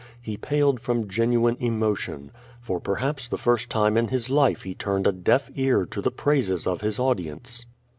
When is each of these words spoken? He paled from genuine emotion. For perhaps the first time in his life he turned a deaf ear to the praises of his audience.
He 0.19 0.35
paled 0.35 0.79
from 0.79 1.07
genuine 1.07 1.57
emotion. 1.59 2.31
For 2.59 2.79
perhaps 2.79 3.29
the 3.29 3.37
first 3.37 3.69
time 3.69 3.97
in 3.97 4.07
his 4.07 4.31
life 4.31 4.63
he 4.63 4.73
turned 4.73 5.05
a 5.05 5.11
deaf 5.11 5.51
ear 5.53 5.85
to 5.85 6.01
the 6.01 6.09
praises 6.09 6.65
of 6.65 6.81
his 6.81 6.97
audience. 6.97 7.67